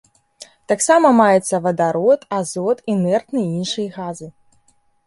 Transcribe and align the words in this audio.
Таксама 0.71 1.11
маецца 1.17 1.55
вадарод, 1.67 2.27
азот, 2.41 2.77
інертныя 2.95 3.47
і 3.47 3.57
іншыя 3.63 3.89
газы. 4.01 4.27